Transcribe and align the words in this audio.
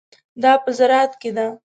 دا 0.41 0.51
په 0.63 0.69
زراعت 0.77 1.13
کې 1.21 1.29
ده. 1.35 1.47